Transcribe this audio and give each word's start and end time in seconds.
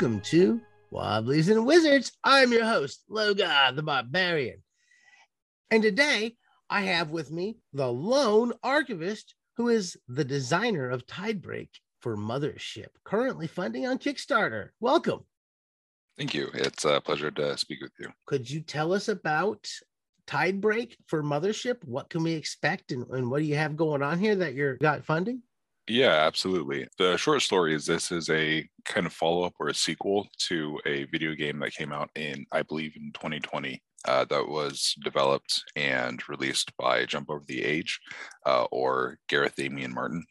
Welcome 0.00 0.22
to 0.22 0.62
Wobblies 0.90 1.50
and 1.50 1.66
Wizards. 1.66 2.12
I'm 2.24 2.54
your 2.54 2.64
host, 2.64 3.04
Logar 3.10 3.76
the 3.76 3.82
Barbarian. 3.82 4.62
And 5.70 5.82
today 5.82 6.36
I 6.70 6.80
have 6.80 7.10
with 7.10 7.30
me 7.30 7.58
the 7.74 7.92
lone 7.92 8.54
archivist 8.62 9.34
who 9.58 9.68
is 9.68 9.98
the 10.08 10.24
designer 10.24 10.88
of 10.88 11.04
Tidebreak 11.04 11.68
for 12.00 12.16
Mothership, 12.16 12.86
currently 13.04 13.46
funding 13.46 13.86
on 13.86 13.98
Kickstarter. 13.98 14.70
Welcome. 14.80 15.20
Thank 16.16 16.32
you. 16.32 16.48
It's 16.54 16.86
a 16.86 17.02
pleasure 17.02 17.30
to 17.32 17.58
speak 17.58 17.82
with 17.82 17.92
you. 18.00 18.08
Could 18.24 18.50
you 18.50 18.62
tell 18.62 18.94
us 18.94 19.08
about 19.08 19.68
Tidebreak 20.26 20.94
for 21.08 21.22
Mothership? 21.22 21.84
What 21.84 22.08
can 22.08 22.22
we 22.22 22.32
expect 22.32 22.92
and, 22.92 23.06
and 23.10 23.30
what 23.30 23.40
do 23.40 23.44
you 23.44 23.56
have 23.56 23.76
going 23.76 24.02
on 24.02 24.18
here 24.18 24.36
that 24.36 24.54
you're 24.54 24.76
got 24.78 25.04
funding? 25.04 25.42
Yeah, 25.90 26.24
absolutely. 26.24 26.86
The 26.98 27.16
short 27.16 27.42
story 27.42 27.74
is 27.74 27.84
this 27.84 28.12
is 28.12 28.30
a 28.30 28.68
kind 28.84 29.06
of 29.08 29.12
follow 29.12 29.42
up 29.42 29.54
or 29.58 29.68
a 29.68 29.74
sequel 29.74 30.28
to 30.46 30.78
a 30.86 31.02
video 31.06 31.34
game 31.34 31.58
that 31.58 31.74
came 31.74 31.92
out 31.92 32.10
in, 32.14 32.46
I 32.52 32.62
believe, 32.62 32.94
in 32.94 33.10
2020. 33.12 33.82
Uh, 34.04 34.24
that 34.26 34.48
was 34.48 34.94
developed 35.02 35.64
and 35.74 36.22
released 36.28 36.70
by 36.76 37.04
Jump 37.06 37.28
Over 37.28 37.42
the 37.48 37.64
Age 37.64 37.98
uh, 38.46 38.66
or 38.70 39.18
Gareth 39.28 39.56
Damian 39.56 39.92
Martin. 39.92 40.24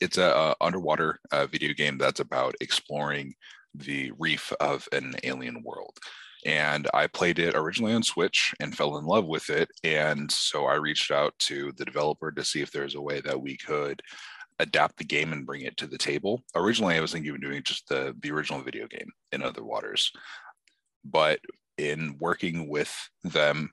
It's 0.00 0.18
a, 0.18 0.28
a 0.28 0.54
underwater 0.60 1.18
uh, 1.32 1.46
video 1.46 1.72
game 1.72 1.96
that's 1.96 2.20
about 2.20 2.54
exploring 2.60 3.32
the 3.74 4.12
reef 4.18 4.52
of 4.60 4.86
an 4.92 5.14
alien 5.24 5.62
world. 5.64 5.96
And 6.44 6.88
I 6.92 7.06
played 7.06 7.38
it 7.38 7.54
originally 7.54 7.94
on 7.94 8.02
Switch 8.02 8.54
and 8.60 8.76
fell 8.76 8.98
in 8.98 9.06
love 9.06 9.26
with 9.26 9.48
it. 9.48 9.70
And 9.82 10.30
so 10.30 10.66
I 10.66 10.74
reached 10.74 11.10
out 11.10 11.32
to 11.40 11.72
the 11.78 11.86
developer 11.86 12.30
to 12.32 12.44
see 12.44 12.60
if 12.60 12.70
there's 12.70 12.94
a 12.94 13.00
way 13.00 13.20
that 13.22 13.40
we 13.40 13.56
could 13.56 14.02
adapt 14.60 14.98
the 14.98 15.04
game 15.04 15.32
and 15.32 15.46
bring 15.46 15.62
it 15.62 15.76
to 15.78 15.86
the 15.86 15.98
table. 15.98 16.42
Originally, 16.54 16.96
I 16.96 17.00
was 17.00 17.12
thinking 17.12 17.32
of 17.32 17.40
doing 17.40 17.62
just 17.62 17.88
the, 17.88 18.14
the 18.20 18.30
original 18.30 18.62
video 18.62 18.86
game 18.86 19.10
in 19.32 19.42
Other 19.42 19.64
Waters. 19.64 20.12
But 21.04 21.40
in 21.78 22.16
working 22.20 22.68
with 22.68 22.94
them, 23.24 23.70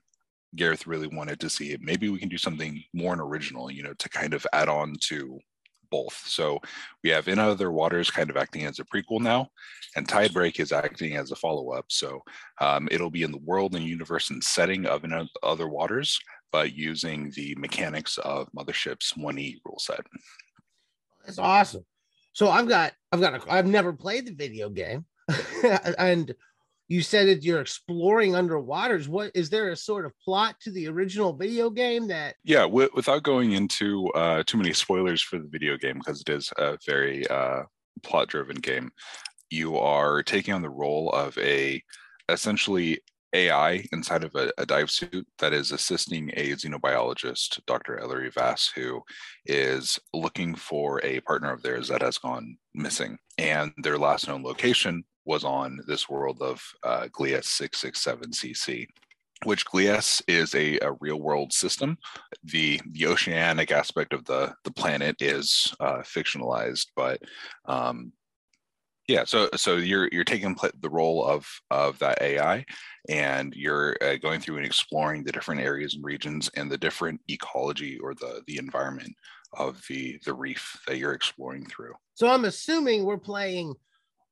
Gareth 0.56 0.86
really 0.86 1.08
wanted 1.08 1.40
to 1.40 1.50
see 1.50 1.76
maybe 1.80 2.08
we 2.08 2.18
can 2.18 2.30
do 2.30 2.38
something 2.38 2.82
more 2.94 3.12
and 3.12 3.20
original, 3.20 3.70
you 3.70 3.82
know, 3.82 3.94
to 3.94 4.08
kind 4.08 4.32
of 4.32 4.46
add 4.52 4.68
on 4.68 4.94
to 5.08 5.38
both. 5.90 6.22
So 6.26 6.60
we 7.02 7.10
have 7.10 7.28
In 7.28 7.38
Other 7.38 7.70
Waters 7.70 8.10
kind 8.10 8.30
of 8.30 8.36
acting 8.36 8.64
as 8.64 8.78
a 8.78 8.84
prequel 8.84 9.20
now, 9.20 9.48
and 9.96 10.06
Tidebreak 10.06 10.60
is 10.60 10.72
acting 10.72 11.16
as 11.16 11.30
a 11.30 11.36
follow 11.36 11.72
up. 11.72 11.86
So 11.88 12.22
um, 12.60 12.88
it'll 12.90 13.10
be 13.10 13.22
in 13.22 13.32
the 13.32 13.38
world 13.38 13.74
and 13.74 13.84
universe 13.84 14.30
and 14.30 14.42
setting 14.42 14.86
of 14.86 15.04
In 15.04 15.28
Other 15.42 15.68
Waters, 15.68 16.18
but 16.52 16.74
using 16.74 17.32
the 17.34 17.54
mechanics 17.58 18.18
of 18.18 18.48
Mothership's 18.52 19.12
1E 19.14 19.56
rule 19.64 19.78
set. 19.78 20.00
That's 21.28 21.38
awesome. 21.38 21.84
So 22.32 22.48
I've 22.48 22.68
got, 22.68 22.94
I've 23.12 23.20
got, 23.20 23.34
a, 23.34 23.52
I've 23.52 23.66
never 23.66 23.92
played 23.92 24.26
the 24.26 24.32
video 24.32 24.70
game, 24.70 25.04
and 25.98 26.34
you 26.88 27.02
said 27.02 27.28
that 27.28 27.42
you're 27.42 27.60
exploring 27.60 28.32
underwaters. 28.32 29.08
What 29.08 29.30
is 29.34 29.50
there 29.50 29.68
a 29.68 29.76
sort 29.76 30.06
of 30.06 30.12
plot 30.24 30.56
to 30.62 30.70
the 30.70 30.88
original 30.88 31.34
video 31.34 31.68
game 31.68 32.08
that? 32.08 32.36
Yeah, 32.44 32.62
w- 32.62 32.88
without 32.94 33.24
going 33.24 33.52
into 33.52 34.08
uh, 34.14 34.42
too 34.46 34.56
many 34.56 34.72
spoilers 34.72 35.20
for 35.20 35.38
the 35.38 35.48
video 35.48 35.76
game 35.76 35.98
because 35.98 36.22
it 36.22 36.30
is 36.30 36.50
a 36.56 36.78
very 36.86 37.28
uh, 37.28 37.64
plot-driven 38.02 38.56
game. 38.56 38.90
You 39.50 39.76
are 39.76 40.22
taking 40.22 40.54
on 40.54 40.62
the 40.62 40.70
role 40.70 41.10
of 41.10 41.36
a 41.36 41.82
essentially 42.30 43.00
AI 43.34 43.84
inside 43.92 44.24
of 44.24 44.34
a, 44.34 44.50
a, 44.58 44.64
dive 44.66 44.90
suit 44.90 45.26
that 45.38 45.52
is 45.52 45.72
assisting 45.72 46.30
a 46.34 46.52
xenobiologist, 46.52 47.60
Dr. 47.66 47.98
Ellery 47.98 48.30
Vass, 48.30 48.70
who 48.74 49.02
is 49.46 49.98
looking 50.14 50.54
for 50.54 51.04
a 51.04 51.20
partner 51.20 51.52
of 51.52 51.62
theirs 51.62 51.88
that 51.88 52.02
has 52.02 52.18
gone 52.18 52.56
missing. 52.74 53.18
And 53.36 53.72
their 53.82 53.98
last 53.98 54.28
known 54.28 54.42
location 54.42 55.04
was 55.24 55.44
on 55.44 55.80
this 55.86 56.08
world 56.08 56.40
of 56.40 56.62
uh, 56.82 57.08
Gliese 57.12 57.44
667cc 57.44 58.86
which 59.44 59.64
Gliese 59.66 60.20
is 60.26 60.54
a, 60.54 60.78
a, 60.80 60.92
real 61.00 61.20
world 61.20 61.52
system. 61.52 61.96
The 62.44 62.80
the 62.90 63.06
oceanic 63.06 63.70
aspect 63.70 64.12
of 64.12 64.24
the 64.24 64.54
the 64.64 64.72
planet 64.72 65.16
is 65.20 65.72
uh, 65.80 65.98
fictionalized, 65.98 66.86
but 66.96 67.22
um, 67.66 68.12
yeah, 69.08 69.24
so 69.24 69.48
so 69.56 69.76
you're 69.76 70.08
you're 70.12 70.22
taking 70.22 70.54
the 70.80 70.90
role 70.90 71.24
of 71.24 71.48
of 71.70 71.98
that 71.98 72.20
AI, 72.20 72.64
and 73.08 73.54
you're 73.56 73.96
uh, 74.02 74.16
going 74.16 74.40
through 74.40 74.58
and 74.58 74.66
exploring 74.66 75.24
the 75.24 75.32
different 75.32 75.62
areas 75.62 75.94
and 75.94 76.04
regions 76.04 76.50
and 76.56 76.70
the 76.70 76.76
different 76.76 77.20
ecology 77.28 77.98
or 77.98 78.14
the 78.14 78.42
the 78.46 78.58
environment 78.58 79.14
of 79.54 79.82
the 79.88 80.20
the 80.26 80.34
reef 80.34 80.78
that 80.86 80.98
you're 80.98 81.14
exploring 81.14 81.64
through. 81.64 81.94
So 82.14 82.28
I'm 82.28 82.44
assuming 82.44 83.04
we're 83.04 83.16
playing 83.16 83.74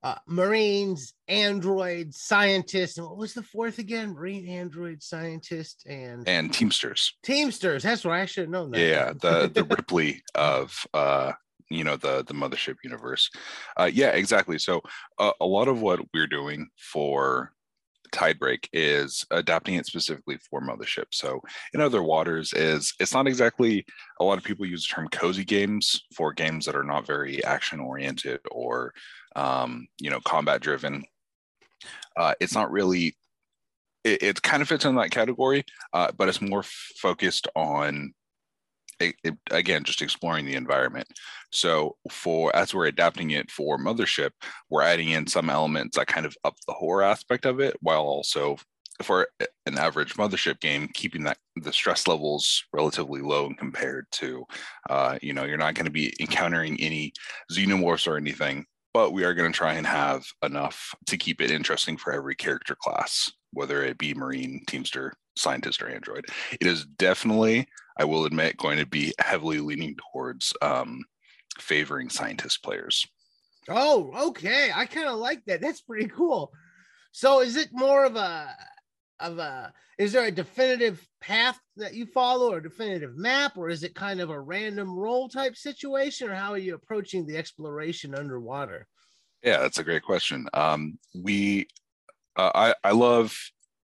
uh, 0.02 0.16
Marines, 0.28 1.14
androids, 1.26 2.20
scientists, 2.20 2.98
and 2.98 3.06
what 3.06 3.16
was 3.16 3.32
the 3.32 3.42
fourth 3.42 3.78
again? 3.78 4.12
Marine, 4.12 4.46
android, 4.46 5.02
scientist, 5.02 5.86
and 5.86 6.28
and 6.28 6.52
Teamsters. 6.52 7.14
Teamsters. 7.24 7.82
That's 7.82 8.04
right. 8.04 8.22
I 8.22 8.26
should 8.26 8.42
have 8.42 8.50
known 8.50 8.72
that. 8.72 8.80
Yeah, 8.80 9.14
the 9.20 9.50
the 9.52 9.64
Ripley 9.76 10.22
of 10.34 10.86
uh, 10.92 11.32
you 11.70 11.84
know 11.84 11.96
the 11.96 12.24
the 12.26 12.34
mothership 12.34 12.76
universe. 12.84 13.30
Uh, 13.76 13.90
yeah 13.92 14.10
exactly. 14.10 14.58
So 14.58 14.82
uh, 15.18 15.32
a 15.40 15.46
lot 15.46 15.68
of 15.68 15.80
what 15.80 16.00
we're 16.14 16.26
doing 16.26 16.68
for 16.76 17.52
tidebreak 18.12 18.68
is 18.72 19.24
adapting 19.30 19.74
it 19.74 19.86
specifically 19.86 20.38
for 20.50 20.60
mothership. 20.60 21.06
So 21.12 21.40
in 21.74 21.80
other 21.80 22.02
waters 22.02 22.52
is 22.52 22.94
it's 23.00 23.14
not 23.14 23.26
exactly 23.26 23.84
a 24.20 24.24
lot 24.24 24.38
of 24.38 24.44
people 24.44 24.66
use 24.66 24.86
the 24.86 24.94
term 24.94 25.08
cozy 25.08 25.44
games 25.44 26.04
for 26.14 26.32
games 26.32 26.66
that 26.66 26.76
are 26.76 26.84
not 26.84 27.06
very 27.06 27.44
action 27.44 27.80
oriented 27.80 28.40
or 28.50 28.92
um, 29.34 29.86
you 30.00 30.10
know 30.10 30.20
combat 30.20 30.60
driven 30.60 31.04
uh, 32.16 32.34
it's 32.40 32.54
not 32.54 32.70
really 32.70 33.16
it, 34.04 34.22
it, 34.22 34.42
kind 34.42 34.62
of 34.62 34.68
fits 34.68 34.84
in 34.84 34.94
that 34.94 35.10
category 35.10 35.64
uh, 35.92 36.10
but 36.16 36.28
it's 36.28 36.40
more 36.40 36.62
focused 36.62 37.48
on 37.54 38.14
it, 39.00 39.14
it, 39.24 39.34
again 39.50 39.84
just 39.84 40.02
exploring 40.02 40.46
the 40.46 40.54
environment. 40.54 41.08
So 41.52 41.96
for 42.10 42.54
as 42.54 42.74
we're 42.74 42.86
adapting 42.86 43.30
it 43.30 43.50
for 43.50 43.78
mothership 43.78 44.30
we're 44.70 44.82
adding 44.82 45.10
in 45.10 45.26
some 45.26 45.50
elements 45.50 45.96
that 45.96 46.06
kind 46.06 46.26
of 46.26 46.36
up 46.44 46.54
the 46.66 46.74
horror 46.74 47.02
aspect 47.02 47.46
of 47.46 47.60
it 47.60 47.76
while 47.80 48.02
also 48.02 48.56
for 49.02 49.28
an 49.66 49.78
average 49.78 50.14
mothership 50.14 50.60
game 50.60 50.88
keeping 50.94 51.24
that 51.24 51.38
the 51.56 51.72
stress 51.72 52.06
levels 52.06 52.64
relatively 52.72 53.20
low 53.20 53.46
and 53.46 53.58
compared 53.58 54.06
to 54.10 54.44
uh, 54.88 55.18
you 55.22 55.32
know 55.32 55.44
you're 55.44 55.58
not 55.58 55.74
going 55.74 55.84
to 55.84 55.90
be 55.90 56.14
encountering 56.20 56.80
any 56.80 57.12
xenomorphs 57.52 58.06
or 58.06 58.16
anything 58.16 58.64
but 58.94 59.12
we 59.12 59.24
are 59.24 59.34
going 59.34 59.52
to 59.52 59.56
try 59.56 59.74
and 59.74 59.86
have 59.86 60.24
enough 60.42 60.94
to 61.06 61.18
keep 61.18 61.40
it 61.40 61.50
interesting 61.50 61.96
for 61.96 62.12
every 62.12 62.34
character 62.34 62.76
class 62.80 63.30
whether 63.52 63.82
it 63.82 63.98
be 63.98 64.14
marine 64.14 64.62
teamster 64.66 65.12
scientist 65.36 65.82
or 65.82 65.88
android 65.88 66.24
it 66.60 66.66
is 66.66 66.84
definitely 66.84 67.66
I 67.96 68.04
will 68.04 68.26
admit, 68.26 68.58
going 68.58 68.78
to 68.78 68.86
be 68.86 69.14
heavily 69.18 69.58
leaning 69.60 69.96
towards 70.12 70.52
um, 70.60 71.04
favoring 71.58 72.10
scientist 72.10 72.62
players. 72.62 73.06
Oh, 73.68 74.28
okay. 74.28 74.70
I 74.74 74.86
kind 74.86 75.08
of 75.08 75.18
like 75.18 75.44
that. 75.46 75.60
That's 75.60 75.80
pretty 75.80 76.08
cool. 76.08 76.52
So, 77.12 77.40
is 77.40 77.56
it 77.56 77.70
more 77.72 78.04
of 78.04 78.16
a 78.16 78.54
of 79.18 79.38
a 79.38 79.72
is 79.98 80.12
there 80.12 80.26
a 80.26 80.30
definitive 80.30 81.02
path 81.22 81.58
that 81.78 81.94
you 81.94 82.04
follow 82.04 82.52
or 82.52 82.60
definitive 82.60 83.16
map 83.16 83.56
or 83.56 83.70
is 83.70 83.82
it 83.82 83.94
kind 83.94 84.20
of 84.20 84.28
a 84.28 84.38
random 84.38 84.94
roll 84.94 85.26
type 85.26 85.56
situation 85.56 86.28
or 86.28 86.34
how 86.34 86.52
are 86.52 86.58
you 86.58 86.74
approaching 86.74 87.26
the 87.26 87.34
exploration 87.34 88.14
underwater 88.14 88.86
yeah 89.42 89.58
that's 89.58 89.78
a 89.78 89.84
great 89.84 90.02
question 90.02 90.46
um, 90.52 90.98
we 91.14 91.66
uh, 92.36 92.50
I, 92.54 92.74
I 92.84 92.92
love 92.92 93.34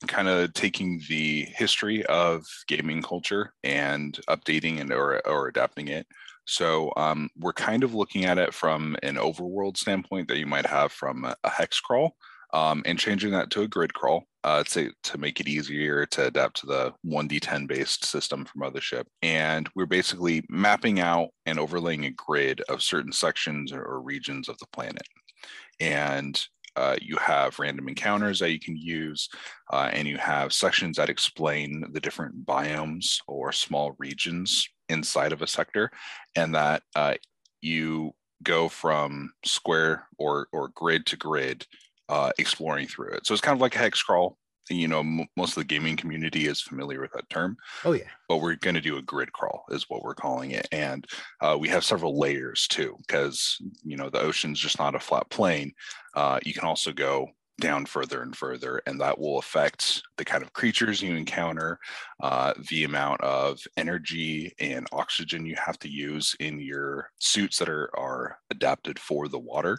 kind 0.07 0.27
of 0.27 0.53
taking 0.53 1.01
the 1.09 1.45
history 1.55 2.05
of 2.05 2.45
gaming 2.67 3.01
culture 3.01 3.53
and 3.63 4.19
updating 4.29 4.79
and 4.79 4.91
or, 4.91 5.25
or 5.27 5.47
adapting 5.47 5.87
it. 5.87 6.07
So 6.45 6.91
um, 6.97 7.29
we're 7.37 7.53
kind 7.53 7.83
of 7.83 7.93
looking 7.93 8.25
at 8.25 8.37
it 8.37 8.53
from 8.53 8.97
an 9.03 9.15
overworld 9.15 9.77
standpoint 9.77 10.27
that 10.27 10.39
you 10.39 10.45
might 10.45 10.65
have 10.65 10.91
from 10.91 11.25
a, 11.25 11.49
hex 11.49 11.79
crawl 11.79 12.15
um, 12.53 12.83
and 12.85 12.99
changing 12.99 13.31
that 13.31 13.49
to 13.51 13.61
a 13.61 13.67
grid 13.67 13.93
crawl 13.93 14.25
uh, 14.43 14.63
to, 14.65 14.91
to 15.03 15.17
make 15.17 15.39
it 15.39 15.47
easier 15.47 16.05
to 16.07 16.27
adapt 16.27 16.57
to 16.57 16.65
the 16.65 16.93
1d10 17.05 17.67
based 17.67 18.05
system 18.05 18.45
from 18.45 18.61
Mothership. 18.61 19.05
And 19.21 19.69
we're 19.75 19.85
basically 19.85 20.43
mapping 20.49 20.99
out 20.99 21.29
and 21.45 21.59
overlaying 21.59 22.05
a 22.05 22.11
grid 22.11 22.61
of 22.67 22.83
certain 22.83 23.13
sections 23.13 23.71
or 23.71 24.01
regions 24.01 24.49
of 24.49 24.57
the 24.59 24.67
planet. 24.73 25.07
And 25.79 26.39
uh, 26.75 26.95
you 27.01 27.17
have 27.17 27.59
random 27.59 27.87
encounters 27.87 28.39
that 28.39 28.51
you 28.51 28.59
can 28.59 28.75
use, 28.75 29.29
uh, 29.71 29.89
and 29.93 30.07
you 30.07 30.17
have 30.17 30.53
sections 30.53 30.97
that 30.97 31.09
explain 31.09 31.83
the 31.91 31.99
different 31.99 32.45
biomes 32.45 33.19
or 33.27 33.51
small 33.51 33.95
regions 33.99 34.67
inside 34.89 35.31
of 35.31 35.41
a 35.41 35.47
sector, 35.47 35.91
and 36.35 36.53
that 36.55 36.83
uh, 36.95 37.15
you 37.61 38.11
go 38.43 38.67
from 38.67 39.31
square 39.45 40.07
or 40.17 40.47
or 40.51 40.69
grid 40.69 41.05
to 41.05 41.17
grid, 41.17 41.65
uh, 42.09 42.31
exploring 42.37 42.87
through 42.87 43.11
it. 43.11 43.25
So 43.25 43.33
it's 43.33 43.41
kind 43.41 43.55
of 43.55 43.61
like 43.61 43.75
a 43.75 43.79
hex 43.79 44.01
crawl, 44.01 44.37
you 44.69 44.87
know 44.87 44.99
m- 44.99 45.27
most 45.35 45.51
of 45.51 45.55
the 45.61 45.65
gaming 45.65 45.95
community 45.95 46.47
is 46.47 46.61
familiar 46.61 47.01
with 47.01 47.11
that 47.13 47.29
term. 47.29 47.57
Oh 47.85 47.93
yeah. 47.93 48.09
But 48.27 48.37
we're 48.37 48.55
going 48.55 48.75
to 48.75 48.81
do 48.81 48.97
a 48.97 49.01
grid 49.01 49.33
crawl 49.33 49.65
is 49.69 49.89
what 49.89 50.03
we're 50.03 50.15
calling 50.15 50.51
it. 50.51 50.67
And 50.71 51.05
uh, 51.41 51.57
we 51.59 51.67
have 51.69 51.83
several 51.83 52.19
layers 52.19 52.67
too 52.67 52.95
because 53.05 53.57
you 53.83 53.97
know 53.97 54.09
the 54.09 54.21
ocean's 54.21 54.59
just 54.59 54.79
not 54.79 54.95
a 54.95 54.99
flat 54.99 55.29
plane. 55.29 55.73
Uh, 56.15 56.39
you 56.43 56.53
can 56.53 56.63
also 56.63 56.91
go 56.91 57.29
down 57.59 57.85
further 57.85 58.23
and 58.23 58.35
further 58.35 58.81
and 58.87 58.99
that 58.99 59.17
will 59.17 59.37
affect 59.37 60.01
the 60.17 60.25
kind 60.25 60.41
of 60.43 60.53
creatures 60.53 61.01
you 61.01 61.15
encounter 61.15 61.79
uh, 62.21 62.51
the 62.69 62.83
amount 62.83 63.21
of 63.21 63.59
energy 63.77 64.51
and 64.59 64.87
oxygen 64.91 65.45
you 65.45 65.55
have 65.55 65.77
to 65.77 65.87
use 65.87 66.35
in 66.39 66.59
your 66.59 67.11
suits 67.19 67.59
that 67.59 67.69
are, 67.69 67.91
are 67.95 68.37
adapted 68.49 68.97
for 68.97 69.27
the 69.27 69.37
water 69.37 69.77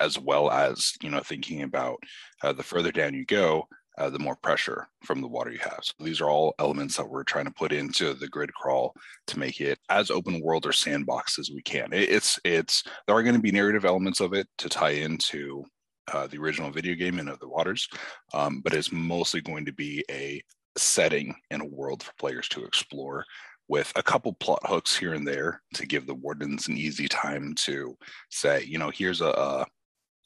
as 0.00 0.18
well 0.18 0.50
as 0.50 0.94
you 1.02 1.10
know 1.10 1.20
thinking 1.20 1.62
about 1.62 2.02
uh, 2.42 2.52
the 2.52 2.62
further 2.62 2.90
down 2.90 3.12
you 3.12 3.26
go 3.26 3.68
uh, 4.00 4.08
the 4.08 4.18
more 4.18 4.36
pressure 4.36 4.88
from 5.04 5.20
the 5.20 5.28
water 5.28 5.50
you 5.50 5.58
have. 5.58 5.80
So 5.82 5.92
these 6.00 6.22
are 6.22 6.30
all 6.30 6.54
elements 6.58 6.96
that 6.96 7.08
we're 7.08 7.22
trying 7.22 7.44
to 7.44 7.50
put 7.50 7.70
into 7.70 8.14
the 8.14 8.28
grid 8.28 8.52
crawl 8.54 8.94
to 9.26 9.38
make 9.38 9.60
it 9.60 9.78
as 9.90 10.10
open 10.10 10.40
world 10.40 10.64
or 10.64 10.72
sandbox 10.72 11.38
as 11.38 11.50
we 11.50 11.60
can. 11.62 11.92
It, 11.92 12.08
it's 12.08 12.40
it's 12.44 12.82
there 13.06 13.14
are 13.14 13.22
going 13.22 13.34
to 13.36 13.42
be 13.42 13.52
narrative 13.52 13.84
elements 13.84 14.20
of 14.20 14.32
it 14.32 14.48
to 14.58 14.70
tie 14.70 14.90
into 14.90 15.64
uh, 16.12 16.26
the 16.26 16.38
original 16.38 16.70
video 16.70 16.94
game 16.94 17.18
In 17.18 17.28
Other 17.28 17.46
Waters, 17.46 17.88
um, 18.32 18.62
but 18.62 18.72
it's 18.72 18.90
mostly 18.90 19.42
going 19.42 19.66
to 19.66 19.72
be 19.72 20.02
a 20.10 20.42
setting 20.78 21.34
and 21.50 21.60
a 21.60 21.66
world 21.66 22.02
for 22.02 22.12
players 22.18 22.48
to 22.48 22.64
explore 22.64 23.24
with 23.68 23.92
a 23.96 24.02
couple 24.02 24.32
plot 24.32 24.60
hooks 24.64 24.96
here 24.96 25.12
and 25.12 25.28
there 25.28 25.62
to 25.74 25.86
give 25.86 26.06
the 26.06 26.14
wardens 26.14 26.68
an 26.68 26.76
easy 26.76 27.06
time 27.06 27.54
to 27.54 27.96
say, 28.30 28.64
you 28.64 28.78
know, 28.78 28.90
here's 28.90 29.20
a, 29.20 29.28
a, 29.28 29.66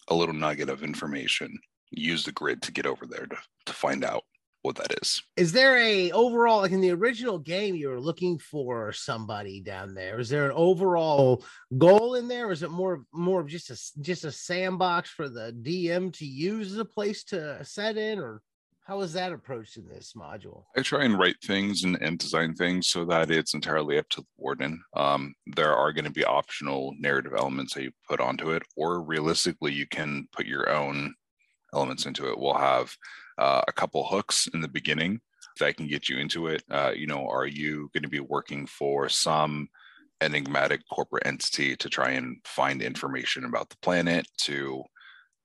a 0.09 0.15
little 0.15 0.35
nugget 0.35 0.70
of 0.70 0.82
information 0.82 1.59
use 1.96 2.25
the 2.25 2.32
grid 2.32 2.62
to 2.62 2.73
get 2.73 2.87
over 2.87 3.06
there 3.06 3.26
to, 3.26 3.37
to 3.67 3.73
find 3.73 4.05
out 4.05 4.25
what 4.62 4.76
that 4.76 4.94
is. 5.02 5.23
Is 5.37 5.52
there 5.52 5.76
a 5.76 6.11
overall 6.12 6.62
like 6.62 6.73
in 6.73 6.81
the 6.81 6.93
original 6.93 7.38
game 7.38 7.75
you 7.75 7.88
were 7.88 8.00
looking 8.00 8.38
for 8.38 8.93
somebody 8.93 9.61
down 9.61 9.94
there? 9.94 10.19
Is 10.19 10.31
there 10.31 10.46
an 10.46 10.56
overall 10.56 11.44
goal 11.76 12.14
in 12.14 12.29
there? 12.29 12.49
Or 12.49 12.52
is 12.52 12.62
it 12.62 12.70
more 12.70 13.05
more 13.12 13.43
of 13.43 13.46
just 13.46 13.70
a 13.70 14.00
just 14.00 14.25
a 14.25 14.32
sandbox 14.32 15.11
for 15.11 15.29
the 15.29 15.55
DM 15.62 16.12
to 16.14 16.25
use 16.25 16.73
as 16.73 16.79
a 16.79 16.85
place 16.85 17.25
to 17.25 17.62
set 17.62 17.99
in 17.99 18.19
or 18.19 18.41
how 18.85 19.00
is 19.00 19.14
that 19.14 19.32
approached 19.32 19.79
in 19.79 19.88
this 19.88 20.12
module? 20.14 20.64
I 20.76 20.82
try 20.82 21.05
and 21.05 21.19
write 21.19 21.41
things 21.43 21.85
and, 21.85 21.96
and 22.02 22.19
design 22.19 22.55
things 22.55 22.88
so 22.88 23.05
that 23.06 23.31
it's 23.31 23.55
entirely 23.55 23.99
up 23.99 24.08
to 24.11 24.20
the 24.20 24.26
warden. 24.37 24.82
Um, 24.94 25.35
there 25.46 25.75
are 25.75 25.93
going 25.93 26.05
to 26.05 26.11
be 26.11 26.25
optional 26.25 26.94
narrative 26.99 27.32
elements 27.35 27.75
that 27.75 27.82
you 27.82 27.93
put 28.06 28.20
onto 28.20 28.50
it, 28.50 28.62
or 28.76 29.02
realistically, 29.02 29.73
you 29.73 29.87
can 29.87 30.29
put 30.32 30.44
your 30.44 30.69
own 30.69 31.14
elements 31.75 32.06
into 32.06 32.29
it. 32.31 32.38
We'll 32.38 32.55
have 32.55 32.94
uh, 33.38 33.62
a 33.67 33.73
couple 33.73 34.05
hooks 34.05 34.49
in 34.55 34.61
the 34.61 34.69
beginning 34.69 35.21
that 35.61 35.76
can 35.76 35.87
get 35.87 36.09
you 36.09 36.19
into 36.19 36.49
it. 36.49 36.62
Uh, 36.71 36.93
you 36.94 37.06
know, 37.06 37.29
are 37.29 37.47
you 37.47 37.91
going 37.93 38.03
to 38.03 38.09
be 38.09 38.21
working 38.21 38.67
for 38.67 39.09
some 39.09 39.69
enigmatic 40.21 40.81
corporate 40.91 41.26
entity 41.26 41.76
to 41.76 41.88
try 41.88 42.11
and 42.11 42.37
find 42.44 42.82
information 42.82 43.44
about 43.44 43.69
the 43.69 43.76
planet 43.82 44.26
to 44.38 44.82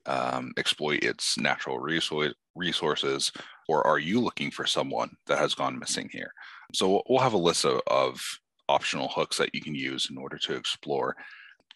um, 0.05 0.53
exploit 0.57 1.03
its 1.03 1.37
natural 1.37 1.79
resource, 1.79 2.33
resources, 2.55 3.31
or 3.67 3.85
are 3.85 3.99
you 3.99 4.19
looking 4.19 4.49
for 4.49 4.65
someone 4.65 5.11
that 5.27 5.37
has 5.37 5.53
gone 5.53 5.77
missing 5.77 6.09
here? 6.11 6.31
So 6.73 7.03
we'll 7.07 7.19
have 7.19 7.33
a 7.33 7.37
list 7.37 7.65
of, 7.65 7.81
of 7.87 8.21
optional 8.67 9.07
hooks 9.07 9.37
that 9.37 9.53
you 9.53 9.61
can 9.61 9.75
use 9.75 10.09
in 10.09 10.17
order 10.17 10.37
to 10.37 10.55
explore. 10.55 11.15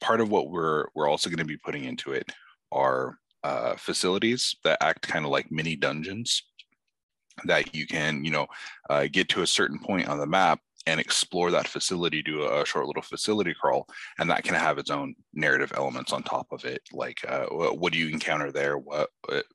Part 0.01 0.21
of 0.21 0.29
what 0.29 0.49
we're 0.49 0.85
we're 0.95 1.09
also 1.09 1.29
going 1.29 1.39
to 1.39 1.45
be 1.45 1.57
putting 1.57 1.83
into 1.83 2.13
it 2.13 2.31
are 2.71 3.17
uh, 3.43 3.75
facilities 3.75 4.55
that 4.63 4.81
act 4.81 5.07
kind 5.07 5.25
of 5.25 5.31
like 5.31 5.51
mini 5.51 5.75
dungeons 5.75 6.43
that 7.45 7.75
you 7.75 7.87
can, 7.87 8.23
you 8.23 8.31
know, 8.31 8.47
uh, 8.89 9.07
get 9.11 9.29
to 9.29 9.41
a 9.41 9.47
certain 9.47 9.79
point 9.79 10.07
on 10.07 10.19
the 10.19 10.25
map 10.25 10.59
and 10.85 10.99
explore 10.99 11.49
that 11.51 11.67
facility, 11.67 12.21
do 12.21 12.43
a 12.43 12.65
short 12.65 12.85
little 12.85 13.01
facility 13.01 13.53
crawl, 13.59 13.87
and 14.19 14.29
that 14.29 14.43
can 14.43 14.55
have 14.55 14.77
its 14.77 14.89
own 14.89 15.15
narrative 15.33 15.71
elements 15.75 16.11
on 16.11 16.21
top 16.23 16.47
of 16.51 16.65
it. 16.65 16.81
Like, 16.91 17.19
uh, 17.27 17.45
what 17.47 17.93
do 17.93 17.99
you 17.99 18.09
encounter 18.09 18.51
there? 18.51 18.77
What, 18.77 19.09
what, 19.27 19.45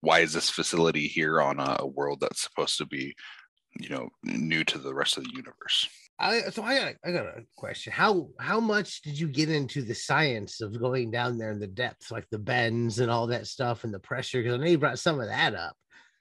why 0.00 0.20
is 0.20 0.32
this 0.32 0.48
facility 0.48 1.06
here 1.06 1.40
on 1.40 1.60
a 1.60 1.86
world 1.86 2.20
that's 2.20 2.42
supposed 2.42 2.78
to 2.78 2.86
be, 2.86 3.14
you 3.78 3.90
know, 3.90 4.08
new 4.22 4.64
to 4.64 4.78
the 4.78 4.94
rest 4.94 5.18
of 5.18 5.24
the 5.24 5.32
universe? 5.34 5.88
I 6.20 6.40
so 6.50 6.62
I 6.62 6.78
got 6.78 6.94
I 7.04 7.12
got 7.12 7.26
a 7.26 7.42
question. 7.56 7.92
How 7.92 8.28
how 8.40 8.58
much 8.58 9.02
did 9.02 9.18
you 9.18 9.28
get 9.28 9.50
into 9.50 9.82
the 9.82 9.94
science 9.94 10.60
of 10.60 10.78
going 10.78 11.10
down 11.10 11.38
there 11.38 11.52
in 11.52 11.60
the 11.60 11.66
depths, 11.68 12.10
like 12.10 12.28
the 12.30 12.38
bends 12.38 12.98
and 12.98 13.10
all 13.10 13.28
that 13.28 13.46
stuff 13.46 13.84
and 13.84 13.94
the 13.94 14.00
pressure? 14.00 14.42
Because 14.42 14.54
I 14.54 14.56
know 14.58 14.66
you 14.66 14.78
brought 14.78 14.98
some 14.98 15.20
of 15.20 15.28
that 15.28 15.54
up. 15.54 15.76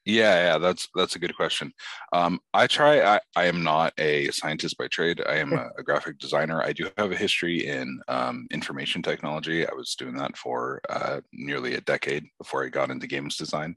Yeah, 0.07 0.53
yeah, 0.53 0.57
that's 0.57 0.87
that's 0.95 1.17
a 1.17 1.19
good 1.19 1.35
question. 1.35 1.73
Um, 2.13 2.39
I 2.53 2.65
try. 2.67 3.01
I, 3.01 3.19
I 3.35 3.43
am 3.47 3.61
not 3.61 3.91
a 3.97 4.31
scientist 4.31 4.77
by 4.77 4.87
trade. 4.87 5.21
I 5.27 5.35
am 5.35 5.51
a, 5.51 5.69
a 5.77 5.83
graphic 5.83 6.17
designer. 6.17 6.63
I 6.63 6.71
do 6.71 6.89
have 6.97 7.11
a 7.11 7.17
history 7.17 7.67
in 7.67 7.99
um, 8.07 8.47
information 8.49 9.01
technology. 9.01 9.67
I 9.67 9.73
was 9.73 9.95
doing 9.95 10.15
that 10.15 10.37
for 10.37 10.79
uh, 10.87 11.19
nearly 11.33 11.75
a 11.75 11.81
decade 11.81 12.25
before 12.37 12.65
I 12.65 12.69
got 12.69 12.89
into 12.89 13.05
games 13.05 13.35
design, 13.35 13.75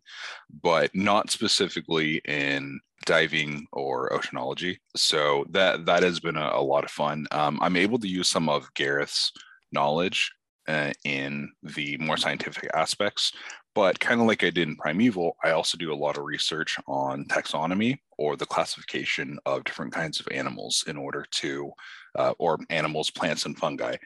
but 0.63 0.95
not 0.95 1.31
specifically 1.31 2.23
in 2.27 2.79
diving 3.07 3.67
or 3.73 4.11
oceanology. 4.11 4.79
So 4.95 5.47
that 5.51 5.85
that 5.87 6.05
has 6.05 6.21
been 6.21 6.37
a, 6.37 6.51
a 6.53 6.63
lot 6.63 6.85
of 6.85 6.93
fun. 6.93 7.27
Um, 7.33 7.59
I'm 7.61 7.75
able 7.75 7.99
to 7.99 8.09
use 8.09 8.29
some 8.29 8.49
of 8.49 8.73
Gareth's 8.75 9.33
knowledge 9.73 10.31
uh, 10.69 10.93
in 11.05 11.51
the 11.65 11.97
more 11.99 12.17
scientific 12.17 12.71
aspects. 12.75 13.33
But 13.75 14.01
kind 14.01 14.21
of 14.21 14.27
like 14.27 14.43
I 14.43 14.51
did 14.51 14.69
in 14.69 14.77
Primeval, 14.77 15.37
I 15.45 15.53
also 15.53 15.79
do 15.79 15.93
a 15.93 15.95
lot 15.95 16.19
of 16.19 16.25
research 16.25 16.77
on 16.89 17.25
taxonomy 17.27 17.99
or 18.19 18.37
the 18.37 18.47
classification 18.47 19.39
of 19.47 19.65
different 19.65 19.93
kinds 19.93 20.19
of 20.19 20.27
animals 20.33 20.85
in 20.87 20.97
order 20.97 21.25
to, 21.31 21.71
uh, 22.19 22.35
or 22.39 22.59
animals, 22.69 23.11
plants, 23.11 23.47
and 23.47 23.57
fungi 23.57 23.97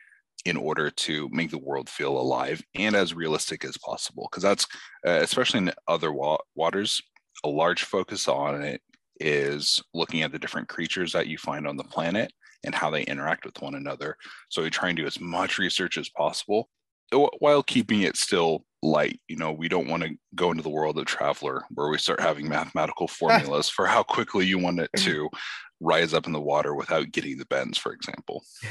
in 0.45 0.57
order 0.59 0.91
to 0.91 1.29
make 1.31 1.51
the 1.51 1.59
world 1.59 1.89
feel 1.89 2.19
alive 2.19 2.63
and 2.75 2.95
as 2.95 3.15
realistic 3.15 3.65
as 3.65 3.79
possible. 3.79 4.29
Because 4.31 4.43
that's, 4.43 4.67
uh, 5.07 5.21
especially 5.23 5.59
in 5.59 5.73
other 5.89 6.13
wa- 6.13 6.39
waters, 6.55 7.01
a 7.43 7.49
large 7.49 7.85
focus 7.85 8.29
on 8.29 8.63
it 8.63 8.83
is 9.21 9.83
looking 9.95 10.23
at 10.23 10.33
the 10.33 10.39
different 10.39 10.69
creatures 10.69 11.13
that 11.13 11.27
you 11.27 11.39
find 11.39 11.67
on 11.67 11.77
the 11.77 11.85
planet 11.85 12.33
and 12.65 12.75
how 12.75 12.91
they 12.91 13.03
interact 13.05 13.45
with 13.47 13.61
one 13.63 13.75
another. 13.75 14.17
So 14.51 14.63
we 14.63 14.71
try 14.71 14.89
and 14.91 14.97
do 14.97 15.07
as 15.07 15.21
much 15.21 15.59
research 15.59 15.97
as 15.97 16.09
possible 16.11 16.69
while 17.39 17.63
keeping 17.63 18.03
it 18.03 18.17
still 18.17 18.65
light. 18.85 19.21
You 19.29 19.37
know, 19.37 19.53
we 19.53 19.69
don't 19.69 19.89
want 19.89 20.03
to 20.05 20.17
go 20.35 20.51
into 20.51 20.63
the 20.63 20.69
world 20.69 20.99
of 20.99 21.07
Traveller 21.07 21.65
where 21.71 21.89
we 21.89 21.99
start 21.99 22.21
having 22.21 22.49
mathematical 22.49 23.09
formulas 23.09 23.69
for 23.69 23.87
how 23.87 24.03
quickly 24.03 24.47
you 24.47 24.59
want 24.59 24.81
it 24.81 24.91
to 24.99 25.29
rise 25.81 26.15
up 26.15 26.27
in 26.27 26.33
the 26.33 26.41
water 26.41 26.75
without 26.75 27.11
getting 27.11 27.39
the 27.39 27.47
bends, 27.47 27.79
for 27.79 27.93
example. 27.93 28.45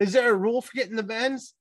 Is 0.00 0.12
there 0.12 0.30
a 0.30 0.36
rule 0.36 0.62
for 0.62 0.72
getting 0.74 0.96
the 0.96 1.02
bends? 1.02 1.54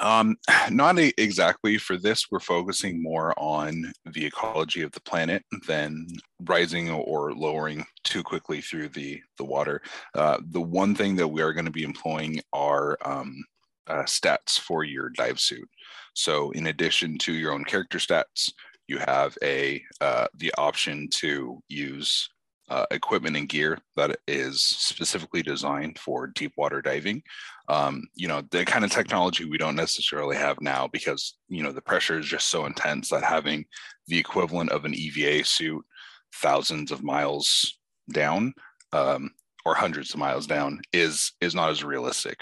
Um, 0.00 0.36
not 0.70 0.98
a, 0.98 1.12
exactly. 1.20 1.78
For 1.78 1.96
this, 1.96 2.26
we're 2.30 2.40
focusing 2.40 3.02
more 3.02 3.32
on 3.38 3.92
the 4.04 4.26
ecology 4.26 4.82
of 4.82 4.92
the 4.92 5.00
planet 5.00 5.42
than 5.66 6.06
rising 6.40 6.90
or 6.90 7.32
lowering 7.32 7.86
too 8.04 8.22
quickly 8.22 8.60
through 8.60 8.88
the 8.90 9.22
the 9.38 9.44
water. 9.44 9.80
Uh, 10.14 10.38
the 10.50 10.60
one 10.60 10.94
thing 10.94 11.16
that 11.16 11.28
we 11.28 11.40
are 11.40 11.52
going 11.52 11.64
to 11.64 11.70
be 11.70 11.84
employing 11.84 12.40
are 12.52 12.98
um, 13.04 13.42
uh, 13.86 14.02
stats 14.02 14.58
for 14.58 14.84
your 14.84 15.10
dive 15.10 15.40
suit. 15.40 15.68
So, 16.16 16.50
in 16.52 16.68
addition 16.68 17.18
to 17.18 17.34
your 17.34 17.52
own 17.52 17.64
character 17.64 17.98
stats, 17.98 18.50
you 18.88 18.98
have 18.98 19.36
a 19.42 19.82
uh, 20.00 20.26
the 20.34 20.52
option 20.56 21.08
to 21.16 21.60
use 21.68 22.28
uh, 22.68 22.86
equipment 22.90 23.36
and 23.36 23.48
gear 23.48 23.78
that 23.96 24.18
is 24.26 24.62
specifically 24.62 25.42
designed 25.42 25.98
for 25.98 26.28
deep 26.28 26.52
water 26.56 26.80
diving. 26.80 27.22
Um, 27.68 28.02
you 28.14 28.28
know, 28.28 28.42
the 28.50 28.64
kind 28.64 28.84
of 28.84 28.90
technology 28.90 29.44
we 29.44 29.58
don't 29.58 29.76
necessarily 29.76 30.36
have 30.36 30.60
now 30.60 30.88
because, 30.88 31.36
you 31.48 31.62
know, 31.62 31.70
the 31.70 31.82
pressure 31.82 32.18
is 32.18 32.26
just 32.26 32.48
so 32.48 32.66
intense 32.66 33.10
that 33.10 33.22
having 33.22 33.66
the 34.08 34.18
equivalent 34.18 34.70
of 34.70 34.84
an 34.84 34.94
EVA 34.94 35.44
suit 35.44 35.84
thousands 36.36 36.90
of 36.90 37.04
miles 37.04 37.78
down 38.12 38.54
um, 38.92 39.30
or 39.64 39.74
hundreds 39.74 40.14
of 40.14 40.20
miles 40.20 40.46
down 40.46 40.80
is 40.92 41.32
is 41.40 41.54
not 41.54 41.70
as 41.70 41.84
realistic. 41.84 42.38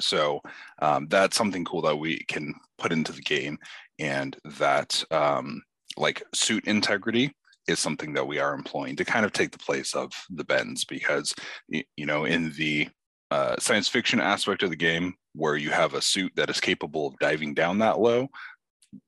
So 0.00 0.40
um, 0.80 1.06
that's 1.08 1.36
something 1.36 1.64
cool 1.64 1.82
that 1.82 1.96
we 1.96 2.18
can 2.28 2.54
put 2.78 2.92
into 2.92 3.12
the 3.12 3.22
game 3.22 3.58
and 3.98 4.36
that 4.58 5.02
um, 5.10 5.62
like 5.96 6.22
suit 6.34 6.64
integrity 6.66 7.32
is 7.68 7.78
something 7.78 8.12
that 8.14 8.26
we 8.26 8.38
are 8.38 8.54
employing 8.54 8.96
to 8.96 9.04
kind 9.04 9.24
of 9.24 9.32
take 9.32 9.52
the 9.52 9.58
place 9.58 9.94
of 9.94 10.10
the 10.30 10.44
bends 10.44 10.84
because 10.84 11.34
you 11.68 12.06
know 12.06 12.24
in 12.24 12.52
the 12.52 12.88
uh, 13.30 13.54
science 13.58 13.86
fiction 13.88 14.20
aspect 14.20 14.62
of 14.62 14.70
the 14.70 14.76
game 14.76 15.14
where 15.34 15.56
you 15.56 15.70
have 15.70 15.94
a 15.94 16.02
suit 16.02 16.32
that 16.34 16.50
is 16.50 16.60
capable 16.60 17.06
of 17.06 17.18
diving 17.20 17.54
down 17.54 17.78
that 17.78 18.00
low 18.00 18.26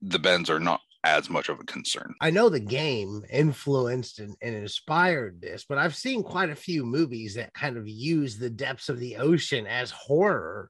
the 0.02 0.18
bends 0.18 0.48
are 0.48 0.60
not 0.60 0.80
as 1.04 1.28
much 1.28 1.48
of 1.48 1.58
a 1.58 1.64
concern. 1.64 2.14
I 2.20 2.30
know 2.30 2.48
the 2.48 2.60
game 2.60 3.22
influenced 3.30 4.20
and, 4.20 4.36
and 4.40 4.54
inspired 4.54 5.40
this 5.40 5.64
but 5.68 5.78
i've 5.78 5.96
seen 5.96 6.22
quite 6.22 6.50
a 6.50 6.56
few 6.56 6.84
movies 6.84 7.34
that 7.34 7.54
kind 7.54 7.76
of 7.76 7.88
use 7.88 8.38
the 8.38 8.50
depths 8.50 8.88
of 8.88 8.98
the 8.98 9.16
ocean 9.16 9.66
as 9.66 9.90
horror 9.90 10.68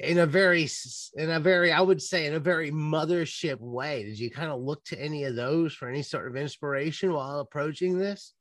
in 0.00 0.18
a 0.18 0.26
very 0.26 0.68
in 1.14 1.30
a 1.30 1.40
very 1.40 1.72
i 1.72 1.80
would 1.80 2.02
say 2.02 2.26
in 2.26 2.34
a 2.34 2.40
very 2.40 2.70
mothership 2.70 3.60
way. 3.60 4.04
Did 4.04 4.18
you 4.18 4.30
kind 4.30 4.50
of 4.50 4.60
look 4.60 4.84
to 4.86 5.00
any 5.00 5.24
of 5.24 5.36
those 5.36 5.72
for 5.72 5.88
any 5.88 6.02
sort 6.02 6.26
of 6.26 6.36
inspiration 6.36 7.12
while 7.12 7.40
approaching 7.40 7.98
this? 7.98 8.34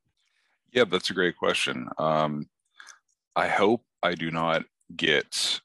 Yeah 0.72 0.86
that's 0.86 1.10
a 1.10 1.14
great 1.14 1.38
question. 1.38 1.88
Um, 1.98 2.50
i 3.36 3.48
hope 3.48 3.84
i 4.02 4.14
do 4.16 4.32
not 4.32 4.64
get 4.96 5.62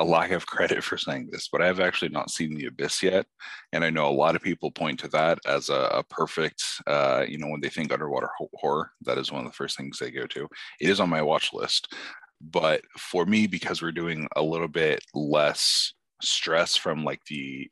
a 0.00 0.04
lack 0.04 0.30
of 0.30 0.46
credit 0.46 0.82
for 0.82 0.96
saying 0.96 1.28
this 1.30 1.48
but 1.52 1.62
i 1.62 1.66
have 1.66 1.78
actually 1.78 2.08
not 2.08 2.30
seen 2.30 2.54
the 2.54 2.66
abyss 2.66 3.02
yet 3.02 3.26
and 3.72 3.84
i 3.84 3.90
know 3.90 4.08
a 4.08 4.10
lot 4.10 4.34
of 4.34 4.42
people 4.42 4.70
point 4.70 4.98
to 4.98 5.08
that 5.08 5.38
as 5.46 5.68
a, 5.68 5.90
a 5.92 6.02
perfect 6.04 6.64
uh, 6.86 7.24
you 7.28 7.38
know 7.38 7.48
when 7.48 7.60
they 7.60 7.68
think 7.68 7.92
underwater 7.92 8.30
horror 8.54 8.90
that 9.02 9.18
is 9.18 9.30
one 9.30 9.44
of 9.44 9.46
the 9.46 9.56
first 9.56 9.76
things 9.76 9.98
they 9.98 10.10
go 10.10 10.26
to. 10.26 10.48
It 10.80 10.88
is 10.88 11.00
on 11.00 11.10
my 11.10 11.22
watch 11.22 11.52
list 11.52 11.92
but 12.40 12.80
for 12.98 13.26
me 13.26 13.46
because 13.46 13.82
we're 13.82 13.92
doing 13.92 14.26
a 14.36 14.42
little 14.42 14.68
bit 14.68 15.04
less 15.14 15.92
stress 16.22 16.76
from 16.76 17.04
like 17.04 17.20
the 17.26 17.68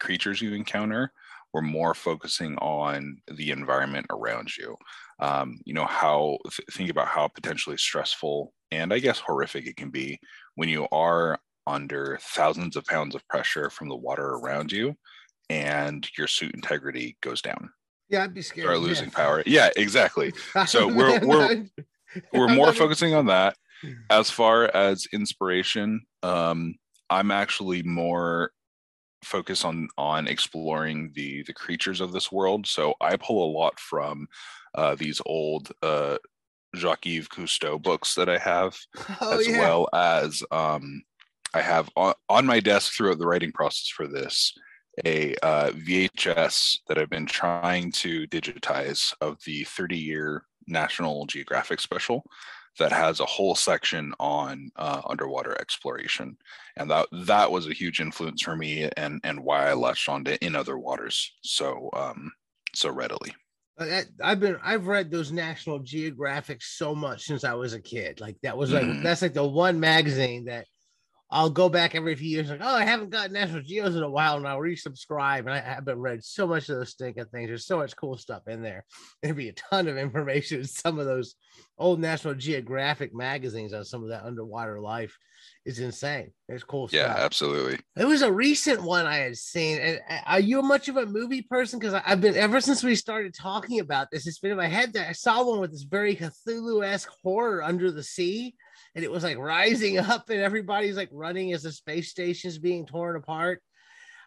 creatures 0.00 0.40
you 0.40 0.54
encounter 0.54 1.12
we're 1.52 1.60
more 1.60 1.94
focusing 1.94 2.56
on 2.58 3.18
the 3.34 3.50
environment 3.50 4.06
around 4.10 4.56
you. 4.56 4.76
Um, 5.18 5.58
you 5.64 5.74
know 5.74 5.84
how 5.84 6.38
th- 6.44 6.66
think 6.72 6.90
about 6.90 7.08
how 7.08 7.28
potentially 7.28 7.76
stressful 7.76 8.54
and 8.70 8.92
i 8.92 8.98
guess 8.98 9.18
horrific 9.18 9.66
it 9.66 9.76
can 9.76 9.90
be 9.90 10.18
when 10.54 10.68
you 10.68 10.86
are 10.92 11.38
under 11.70 12.18
thousands 12.20 12.76
of 12.76 12.84
pounds 12.84 13.14
of 13.14 13.26
pressure 13.28 13.70
from 13.70 13.88
the 13.88 13.96
water 13.96 14.34
around 14.34 14.72
you 14.72 14.96
and 15.48 16.08
your 16.16 16.26
suit 16.26 16.54
integrity 16.54 17.16
goes 17.20 17.42
down. 17.42 17.70
Yeah 18.08 18.24
i'd 18.24 18.34
be 18.34 18.42
scared. 18.42 18.66
Start 18.66 18.80
losing 18.80 19.10
power. 19.10 19.42
Yeah 19.46 19.70
exactly. 19.76 20.32
So 20.66 20.86
we're 20.86 21.20
we're 21.26 21.64
we're 22.32 22.48
more 22.48 22.72
focusing 22.72 23.14
on 23.14 23.26
that. 23.26 23.56
As 24.10 24.30
far 24.30 24.64
as 24.74 25.06
inspiration, 25.12 26.02
um, 26.22 26.74
I'm 27.08 27.30
actually 27.30 27.82
more 27.82 28.52
focused 29.24 29.64
on 29.64 29.88
on 29.96 30.26
exploring 30.28 31.12
the 31.14 31.42
the 31.44 31.52
creatures 31.52 32.00
of 32.00 32.12
this 32.12 32.30
world. 32.30 32.66
So 32.66 32.94
I 33.00 33.16
pull 33.16 33.44
a 33.44 33.54
lot 33.56 33.78
from 33.78 34.28
uh, 34.74 34.94
these 34.94 35.20
old 35.26 35.70
uh, 35.82 36.18
Jacques-Yves 36.76 37.28
Cousteau 37.28 37.80
books 37.80 38.14
that 38.14 38.28
I 38.28 38.38
have, 38.38 38.78
oh, 39.20 39.38
as 39.38 39.48
yeah. 39.48 39.58
well 39.58 39.88
as 39.92 40.42
um, 40.50 41.02
I 41.54 41.60
have 41.62 41.88
on, 41.96 42.14
on 42.28 42.46
my 42.46 42.60
desk 42.60 42.92
throughout 42.92 43.18
the 43.18 43.26
writing 43.26 43.52
process 43.52 43.88
for 43.88 44.06
this 44.06 44.52
a 45.04 45.34
uh, 45.42 45.70
VHS 45.70 46.78
that 46.88 46.98
I've 46.98 47.10
been 47.10 47.26
trying 47.26 47.92
to 47.92 48.26
digitize 48.26 49.14
of 49.20 49.38
the 49.44 49.64
30 49.64 49.96
year 49.96 50.44
National 50.66 51.26
Geographic 51.26 51.80
special 51.80 52.24
that 52.78 52.92
has 52.92 53.20
a 53.20 53.26
whole 53.26 53.54
section 53.54 54.12
on 54.20 54.70
uh, 54.76 55.02
underwater 55.08 55.58
exploration, 55.60 56.36
and 56.76 56.90
that 56.90 57.08
that 57.26 57.50
was 57.50 57.66
a 57.66 57.72
huge 57.72 58.00
influence 58.00 58.42
for 58.42 58.56
me, 58.56 58.88
and 58.96 59.20
and 59.24 59.40
why 59.40 59.68
I 59.68 59.74
latched 59.74 60.08
onto 60.08 60.36
in 60.40 60.54
other 60.54 60.78
waters 60.78 61.32
so 61.42 61.90
um, 61.94 62.32
so 62.74 62.90
readily. 62.90 63.34
I've 64.22 64.40
been 64.40 64.58
I've 64.62 64.86
read 64.86 65.10
those 65.10 65.32
National 65.32 65.78
Geographic 65.78 66.62
so 66.62 66.94
much 66.94 67.22
since 67.22 67.44
I 67.44 67.54
was 67.54 67.72
a 67.72 67.80
kid. 67.80 68.20
Like 68.20 68.36
that 68.42 68.56
was 68.56 68.72
like 68.72 68.84
mm. 68.84 69.02
that's 69.02 69.22
like 69.22 69.34
the 69.34 69.46
one 69.46 69.80
magazine 69.80 70.44
that 70.44 70.66
I'll 71.32 71.50
go 71.50 71.68
back 71.68 71.94
every 71.94 72.16
few 72.16 72.28
years, 72.28 72.50
like, 72.50 72.60
oh, 72.60 72.74
I 72.74 72.84
haven't 72.84 73.10
got 73.10 73.30
National 73.30 73.62
Geos 73.62 73.94
in 73.94 74.02
a 74.02 74.10
while, 74.10 74.36
and 74.36 74.48
I'll 74.48 74.58
resubscribe. 74.58 75.40
And 75.40 75.50
I 75.50 75.60
haven't 75.60 75.98
read 75.98 76.24
so 76.24 76.44
much 76.44 76.68
of 76.68 76.76
those 76.76 76.90
stinking 76.90 77.26
things. 77.26 77.48
There's 77.48 77.66
so 77.66 77.78
much 77.78 77.96
cool 77.96 78.16
stuff 78.16 78.48
in 78.48 78.62
there. 78.62 78.84
There'd 79.22 79.36
be 79.36 79.48
a 79.48 79.52
ton 79.52 79.86
of 79.86 79.96
information 79.98 80.60
in 80.60 80.66
some 80.66 80.98
of 80.98 81.06
those 81.06 81.36
old 81.78 82.00
National 82.00 82.34
Geographic 82.34 83.14
magazines 83.14 83.72
on 83.72 83.84
some 83.84 84.02
of 84.02 84.08
that 84.08 84.24
underwater 84.24 84.80
life. 84.80 85.16
Is 85.64 85.78
insane. 85.78 86.32
It's 86.48 86.64
cool 86.64 86.88
yeah, 86.92 87.12
stuff. 87.12 87.24
Absolutely. 87.24 87.78
It 87.96 88.06
was 88.06 88.22
a 88.22 88.32
recent 88.32 88.82
one 88.82 89.06
I 89.06 89.16
had 89.16 89.36
seen. 89.36 89.78
And 89.78 90.00
uh, 90.08 90.18
are 90.26 90.40
you 90.40 90.62
much 90.62 90.88
of 90.88 90.96
a 90.96 91.06
movie 91.06 91.42
person? 91.42 91.78
Because 91.78 92.00
I've 92.04 92.20
been 92.20 92.36
ever 92.36 92.60
since 92.60 92.82
we 92.82 92.94
started 92.94 93.34
talking 93.34 93.80
about 93.80 94.08
this, 94.10 94.26
it's 94.26 94.38
been 94.38 94.52
in 94.52 94.56
my 94.56 94.68
head 94.68 94.92
that 94.94 95.08
I 95.08 95.12
saw 95.12 95.44
one 95.44 95.60
with 95.60 95.72
this 95.72 95.82
very 95.82 96.16
Cthulhu-esque 96.16 97.10
horror 97.22 97.62
under 97.62 97.90
the 97.90 98.02
sea 98.02 98.54
and 98.94 99.04
it 99.04 99.10
was 99.10 99.24
like 99.24 99.38
rising 99.38 99.98
up 99.98 100.30
and 100.30 100.40
everybody's 100.40 100.96
like 100.96 101.10
running 101.12 101.52
as 101.52 101.62
the 101.62 101.72
space 101.72 102.10
station's 102.10 102.58
being 102.58 102.86
torn 102.86 103.16
apart. 103.16 103.62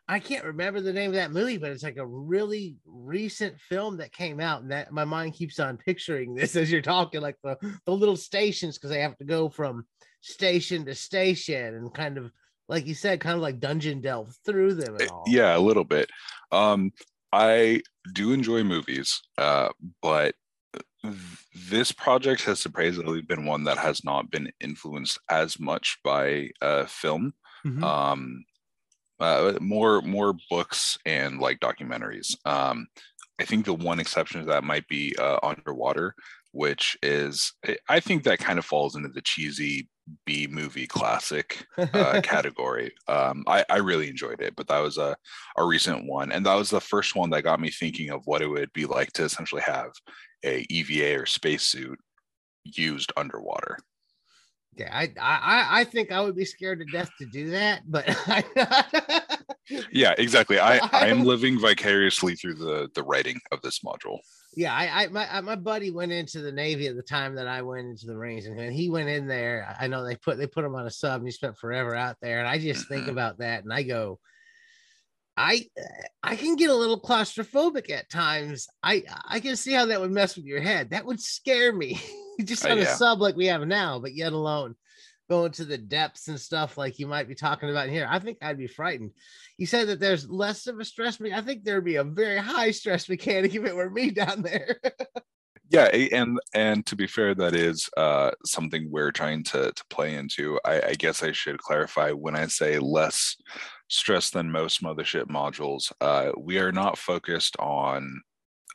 I 0.08 0.20
can't 0.20 0.44
remember 0.44 0.82
the 0.82 0.92
name 0.92 1.12
of 1.12 1.16
that 1.16 1.32
movie, 1.32 1.58
but 1.58 1.72
it's 1.72 1.84
like 1.84 1.96
a 1.96 2.06
really 2.06 2.76
recent 2.86 3.58
film 3.62 3.98
that 3.98 4.12
came 4.12 4.42
out, 4.42 4.62
and 4.62 4.72
that 4.72 4.92
my 4.92 5.06
mind 5.06 5.34
keeps 5.34 5.60
on 5.60 5.78
picturing 5.78 6.36
this 6.36 6.56
as 6.56 6.72
you're 6.72 6.82
talking, 6.82 7.22
like 7.22 7.38
the, 7.44 7.58
the 7.86 7.94
little 7.94 8.18
stations 8.18 8.78
because 8.78 8.90
they 8.90 9.00
have 9.00 9.18
to 9.18 9.26
go 9.26 9.50
from 9.50 9.86
station 10.24 10.86
to 10.86 10.96
station 10.96 11.76
and 11.76 11.94
kind 11.94 12.18
of 12.18 12.32
like 12.70 12.88
you 12.88 12.96
said, 12.96 13.20
kind 13.20 13.36
of 13.36 13.42
like 13.42 13.60
dungeon 13.60 14.02
delve 14.02 14.36
through 14.46 14.74
them 14.74 14.98
eh, 15.00 15.08
Yeah, 15.28 15.56
a 15.56 15.60
little 15.60 15.84
bit. 15.84 16.10
Um, 16.52 16.92
I 17.32 17.82
do 18.14 18.32
enjoy 18.32 18.64
movies, 18.64 19.22
uh, 19.38 19.70
but 20.02 20.36
this 21.70 21.92
project 21.92 22.44
has 22.44 22.60
surprisingly 22.60 23.22
been 23.22 23.46
one 23.46 23.66
that 23.66 23.78
has 23.78 24.04
not 24.06 24.32
been 24.32 24.50
influenced 24.62 25.20
as 25.30 25.60
much 25.60 26.00
by 26.04 26.50
uh, 26.62 26.86
film. 26.86 27.34
Mm-hmm. 27.66 27.84
Um, 27.84 28.46
uh, 29.20 29.54
more 29.60 30.02
more 30.02 30.36
books 30.50 30.98
and 31.06 31.40
like 31.40 31.60
documentaries. 31.60 32.36
Um, 32.46 32.88
I 33.40 33.46
think 33.46 33.66
the 33.66 33.74
one 33.74 34.00
exception 34.00 34.42
to 34.42 34.48
that 34.48 34.64
might 34.64 34.88
be 34.88 35.16
uh, 35.20 35.40
Underwater, 35.44 36.16
which 36.52 36.98
is 37.04 37.54
I 37.90 38.00
think 38.00 38.24
that 38.24 38.40
kind 38.40 38.60
of 38.60 38.66
falls 38.66 38.96
into 38.96 39.10
the 39.10 39.22
cheesy 39.22 39.90
B 40.26 40.48
movie 40.48 40.88
classic 40.88 41.66
uh, 41.78 42.22
category. 42.22 42.94
Um, 43.08 43.44
I, 43.48 43.64
I 43.70 43.78
really 43.78 44.10
enjoyed 44.10 44.42
it, 44.42 44.56
but 44.56 44.68
that 44.68 44.80
was 44.80 44.98
a, 44.98 45.16
a 45.58 45.66
recent 45.66 46.06
one, 46.06 46.32
and 46.32 46.46
that 46.46 46.56
was 46.56 46.70
the 46.70 46.82
first 46.82 47.16
one 47.16 47.30
that 47.32 47.44
got 47.44 47.60
me 47.60 47.70
thinking 47.70 48.10
of 48.10 48.22
what 48.26 48.42
it 48.42 48.48
would 48.48 48.72
be 48.74 48.86
like 48.86 49.14
to 49.14 49.24
essentially 49.24 49.62
have 49.62 49.92
a 50.44 50.66
EVA 50.70 51.22
or 51.22 51.26
spacesuit 51.26 52.00
used 52.64 53.12
underwater. 53.16 53.78
Yeah, 54.76 54.90
I, 54.92 55.14
I 55.20 55.82
I 55.82 55.84
think 55.84 56.12
I 56.12 56.22
would 56.22 56.36
be 56.36 56.46
scared 56.46 56.80
to 56.80 56.86
death 56.86 57.10
to 57.20 57.26
do 57.28 57.52
that, 57.52 57.84
but 57.86 58.08
yeah, 59.92 60.16
exactly. 60.18 60.60
I 60.60 60.78
I 60.92 61.08
am 61.08 61.26
living 61.26 61.60
vicariously 61.60 62.36
through 62.36 62.56
the 62.56 62.90
the 62.96 63.04
writing 63.04 63.40
of 63.52 63.62
this 63.62 63.80
module. 63.80 64.20
Yeah, 64.56 64.74
I, 64.74 65.04
I 65.04 65.08
my 65.08 65.42
my 65.42 65.56
buddy 65.56 65.90
went 65.90 66.12
into 66.12 66.42
the 66.42 66.52
Navy 66.52 66.88
at 66.88 66.96
the 66.96 67.02
time 67.02 67.36
that 67.36 67.48
I 67.48 67.62
went 67.62 67.88
into 67.88 68.06
the 68.06 68.14
Marines, 68.14 68.46
and 68.46 68.74
he 68.74 68.90
went 68.90 69.10
in 69.10 69.28
there. 69.28 69.76
I 69.80 69.88
know 69.88 70.04
they 70.04 70.16
put 70.16 70.38
they 70.38 70.48
put 70.48 70.66
him 70.66 70.76
on 70.76 70.86
a 70.86 70.92
sub, 70.92 71.22
and 71.22 71.28
he 71.28 71.32
spent 71.32 71.58
forever 71.58 71.96
out 71.96 72.18
there. 72.22 72.40
And 72.40 72.48
I 72.48 72.60
just 72.60 72.88
think 72.88 73.04
mm-hmm. 73.04 73.12
about 73.12 73.40
that, 73.40 73.64
and 73.64 73.74
I 73.74 73.84
go, 73.84 74.20
I 75.36 75.66
I 76.22 76.36
can 76.36 76.56
get 76.56 76.70
a 76.70 76.76
little 76.76 77.00
claustrophobic 77.00 77.90
at 77.90 78.10
times. 78.10 78.68
I 78.84 79.04
I 79.28 79.40
can 79.40 79.56
see 79.56 79.74
how 79.74 79.88
that 79.88 80.02
would 80.02 80.12
mess 80.12 80.36
with 80.36 80.46
your 80.46 80.62
head. 80.62 80.92
That 80.92 81.06
would 81.06 81.20
scare 81.20 81.74
me. 81.74 82.00
Just 82.44 82.66
on 82.66 82.74
uh, 82.74 82.76
yeah. 82.76 82.82
a 82.82 82.96
sub 82.96 83.22
like 83.22 83.36
we 83.36 83.48
have 83.48 83.66
now, 83.66 84.00
but 84.00 84.14
yet 84.16 84.34
alone 84.34 84.76
going 85.30 85.52
to 85.54 85.66
the 85.66 85.78
depths 85.78 86.28
and 86.28 86.40
stuff 86.40 86.78
like 86.78 87.00
you 87.00 87.08
might 87.08 87.28
be 87.28 87.36
talking 87.36 87.70
about 87.70 87.90
here. 87.90 88.08
I 88.10 88.20
think 88.20 88.38
I'd 88.42 88.58
be 88.58 88.68
frightened. 88.68 89.12
You 89.58 89.66
said 89.66 89.88
that 89.88 90.00
there's 90.00 90.30
less 90.30 90.68
of 90.68 90.80
a 90.80 90.86
stress. 90.86 91.20
I 91.22 91.42
think 91.42 91.64
there'd 91.64 91.86
be 91.86 91.96
a 91.96 92.04
very 92.04 92.38
high 92.38 92.72
stress 92.72 93.08
mechanic 93.08 93.56
if 93.56 93.66
it 93.66 93.76
were 93.76 93.90
me 93.90 94.12
down 94.12 94.42
there. 94.42 94.78
yeah 95.70 95.86
and 95.86 96.40
and 96.54 96.86
to 96.86 96.96
be 96.96 97.08
fair 97.08 97.34
that 97.34 97.56
is 97.56 97.90
uh, 97.96 98.32
something 98.46 98.92
we're 98.92 99.12
trying 99.12 99.44
to 99.44 99.72
to 99.72 99.84
play 99.90 100.16
into 100.16 100.60
I, 100.66 100.82
I, 100.90 100.94
guess 100.96 101.24
i 101.24 101.32
should 101.32 101.58
clarify 101.58 102.12
when 102.12 102.36
i 102.36 102.48
say 102.48 102.80
less 102.80 103.38
stress 103.94 104.32
than 104.32 104.52
most 104.52 104.84
mothership 104.84 105.26
modules. 105.26 105.92
Uh, 106.02 106.32
we 106.38 106.58
are 106.58 106.72
not 106.72 106.98
focused 106.98 107.56
on 107.60 108.22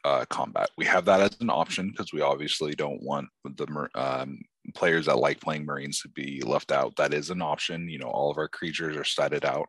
uh, 0.04 0.24
combat. 0.30 0.70
We 0.78 0.84
have 0.86 1.04
that 1.06 1.20
as 1.20 1.36
an 1.40 1.50
option 1.50 1.90
because 1.90 2.12
we 2.12 2.20
obviously 2.20 2.72
don't 2.74 3.02
want 3.02 3.28
the 3.44 3.88
um, 3.96 4.40
players 4.78 5.06
that 5.06 5.18
like 5.18 5.40
playing 5.40 5.66
Marines 5.66 6.00
to 6.00 6.08
be 6.08 6.40
left 6.46 6.70
out. 6.70 6.94
That 6.96 7.12
is 7.12 7.30
an 7.30 7.42
option. 7.42 7.88
You 7.88 7.98
know, 7.98 8.06
all 8.06 8.30
of 8.30 8.38
our 8.38 8.48
creatures 8.48 8.96
are 8.96 9.00
statted 9.02 9.44
out 9.44 9.68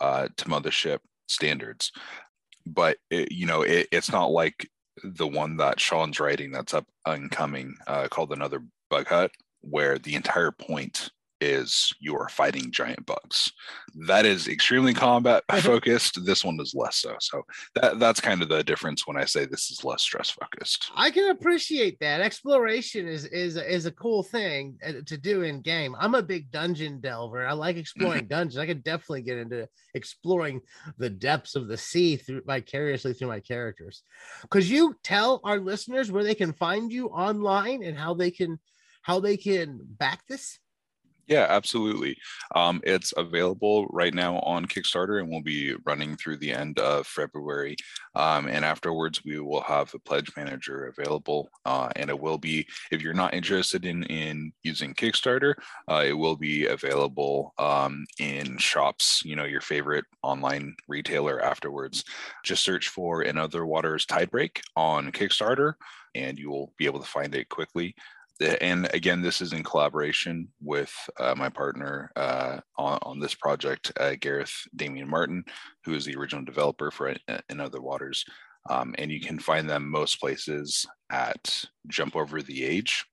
uh, 0.00 0.28
to 0.36 0.44
mothership 0.46 0.98
standards, 1.28 1.92
but 2.66 2.96
it, 3.10 3.30
you 3.30 3.46
know, 3.46 3.62
it, 3.62 3.88
it's 3.92 4.10
not 4.10 4.30
like 4.30 4.68
the 5.04 5.26
one 5.26 5.58
that 5.58 5.78
Sean's 5.78 6.18
writing 6.18 6.50
that's 6.50 6.74
up 6.74 6.86
incoming 7.06 7.74
uh, 7.86 8.08
called 8.08 8.32
another 8.32 8.62
bug 8.90 9.06
hunt, 9.06 9.30
where 9.60 9.98
the 9.98 10.14
entire 10.14 10.50
point 10.50 11.10
is 11.40 11.92
you 12.00 12.16
are 12.16 12.28
fighting 12.28 12.70
giant 12.70 13.04
bugs. 13.06 13.52
That 14.06 14.26
is 14.26 14.48
extremely 14.48 14.94
combat 14.94 15.44
focused. 15.60 16.24
this 16.24 16.44
one 16.44 16.58
is 16.60 16.74
less 16.74 16.96
so. 16.96 17.16
So 17.20 17.42
that 17.74 17.98
that's 17.98 18.20
kind 18.20 18.42
of 18.42 18.48
the 18.48 18.62
difference 18.62 19.06
when 19.06 19.16
I 19.16 19.24
say 19.24 19.44
this 19.44 19.70
is 19.70 19.84
less 19.84 20.02
stress 20.02 20.30
focused. 20.30 20.90
I 20.94 21.10
can 21.10 21.30
appreciate 21.30 21.98
that. 22.00 22.20
Exploration 22.20 23.06
is 23.06 23.24
is 23.26 23.56
is 23.56 23.86
a 23.86 23.92
cool 23.92 24.22
thing 24.22 24.78
uh, 24.86 24.92
to 25.06 25.16
do 25.16 25.42
in 25.42 25.60
game. 25.60 25.94
I'm 25.98 26.14
a 26.14 26.22
big 26.22 26.50
dungeon 26.50 27.00
delver. 27.00 27.46
I 27.46 27.52
like 27.52 27.76
exploring 27.76 28.26
dungeons. 28.28 28.58
I 28.58 28.66
could 28.66 28.84
definitely 28.84 29.22
get 29.22 29.38
into 29.38 29.68
exploring 29.94 30.60
the 30.98 31.10
depths 31.10 31.56
of 31.56 31.68
the 31.68 31.76
sea 31.76 32.16
through 32.16 32.42
vicariously 32.46 33.14
through 33.14 33.28
my 33.28 33.40
characters. 33.40 34.02
Could 34.50 34.64
you 34.64 34.94
tell 35.02 35.40
our 35.44 35.58
listeners 35.58 36.10
where 36.10 36.24
they 36.24 36.34
can 36.34 36.52
find 36.52 36.92
you 36.92 37.08
online 37.08 37.82
and 37.82 37.96
how 37.98 38.14
they 38.14 38.30
can 38.30 38.58
how 39.02 39.20
they 39.20 39.36
can 39.36 39.80
back 39.82 40.26
this? 40.26 40.58
Yeah, 41.28 41.46
absolutely. 41.50 42.16
Um, 42.54 42.80
it's 42.84 43.12
available 43.14 43.86
right 43.88 44.14
now 44.14 44.38
on 44.38 44.64
Kickstarter 44.64 45.20
and 45.20 45.28
we'll 45.28 45.42
be 45.42 45.74
running 45.84 46.16
through 46.16 46.38
the 46.38 46.52
end 46.52 46.78
of 46.78 47.06
February. 47.06 47.76
Um, 48.14 48.48
and 48.48 48.64
afterwards, 48.64 49.22
we 49.26 49.38
will 49.38 49.60
have 49.60 49.92
a 49.92 49.98
pledge 49.98 50.30
manager 50.38 50.86
available. 50.86 51.50
Uh, 51.66 51.90
and 51.96 52.08
it 52.08 52.18
will 52.18 52.38
be, 52.38 52.66
if 52.90 53.02
you're 53.02 53.12
not 53.12 53.34
interested 53.34 53.84
in, 53.84 54.04
in 54.04 54.52
using 54.62 54.94
Kickstarter, 54.94 55.52
uh, 55.90 56.02
it 56.06 56.14
will 56.14 56.36
be 56.36 56.66
available 56.66 57.52
um, 57.58 58.06
in 58.18 58.56
shops, 58.56 59.20
you 59.22 59.36
know, 59.36 59.44
your 59.44 59.60
favorite 59.60 60.06
online 60.22 60.74
retailer 60.88 61.42
afterwards. 61.42 62.04
Just 62.42 62.64
search 62.64 62.88
for 62.88 63.22
In 63.22 63.36
Other 63.36 63.66
Waters 63.66 64.06
Tidebreak 64.06 64.60
on 64.76 65.12
Kickstarter 65.12 65.74
and 66.14 66.38
you 66.38 66.50
will 66.50 66.72
be 66.78 66.86
able 66.86 67.00
to 67.00 67.06
find 67.06 67.34
it 67.34 67.48
quickly 67.48 67.94
and 68.40 68.88
again, 68.94 69.22
this 69.22 69.40
is 69.40 69.52
in 69.52 69.64
collaboration 69.64 70.48
with 70.62 70.92
uh, 71.18 71.34
my 71.36 71.48
partner 71.48 72.12
uh, 72.16 72.60
on, 72.76 72.98
on, 73.02 73.20
this 73.20 73.34
project, 73.34 73.92
uh, 73.98 74.14
Gareth 74.20 74.52
Damian 74.76 75.08
Martin, 75.08 75.44
who 75.84 75.94
is 75.94 76.04
the 76.04 76.16
original 76.16 76.44
developer 76.44 76.90
for 76.90 77.14
In 77.48 77.60
Other 77.60 77.80
Waters. 77.80 78.24
Um, 78.70 78.94
and 78.98 79.10
you 79.10 79.20
can 79.20 79.38
find 79.38 79.68
them 79.68 79.90
most 79.90 80.20
places 80.20 80.86
at 81.10 81.64
Jump 81.88 82.16
Over 82.16 82.42
the 82.42 82.64
Age. 82.64 83.04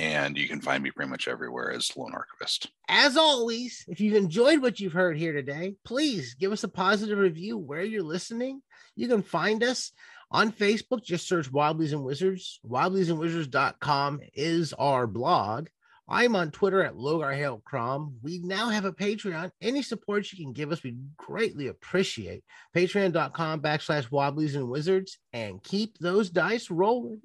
And 0.00 0.36
you 0.36 0.48
can 0.48 0.60
find 0.60 0.82
me 0.82 0.90
pretty 0.90 1.10
much 1.10 1.28
everywhere 1.28 1.70
as 1.70 1.96
Lone 1.96 2.14
Archivist. 2.14 2.68
As 2.88 3.16
always, 3.16 3.84
if 3.86 4.00
you've 4.00 4.16
enjoyed 4.16 4.60
what 4.60 4.80
you've 4.80 4.92
heard 4.92 5.16
here 5.16 5.32
today, 5.32 5.76
please 5.84 6.34
give 6.34 6.50
us 6.50 6.64
a 6.64 6.68
positive 6.68 7.18
review 7.18 7.56
where 7.56 7.82
you're 7.82 8.02
listening. 8.02 8.60
You 8.96 9.06
can 9.06 9.22
find 9.22 9.62
us 9.62 9.92
on 10.34 10.50
Facebook, 10.50 11.04
just 11.04 11.28
search 11.28 11.50
Wobblies 11.52 11.92
and 11.92 12.02
Wizards. 12.02 12.58
Wobbliesandwizards.com 12.68 14.20
is 14.34 14.72
our 14.72 15.06
blog. 15.06 15.68
I'm 16.08 16.34
on 16.34 16.50
Twitter 16.50 16.82
at 16.82 16.96
Logar. 16.96 18.12
We 18.20 18.40
now 18.40 18.68
have 18.68 18.84
a 18.84 18.92
Patreon. 18.92 19.52
Any 19.62 19.80
support 19.80 20.30
you 20.32 20.44
can 20.44 20.52
give 20.52 20.72
us, 20.72 20.82
we 20.82 20.96
greatly 21.16 21.68
appreciate. 21.68 22.42
Patreon.com 22.74 23.60
backslash 23.60 24.10
Wobblies 24.10 24.56
and 24.56 24.68
Wizards 24.68 25.18
and 25.32 25.62
keep 25.62 25.98
those 25.98 26.30
dice 26.30 26.68
rolling. 26.68 27.22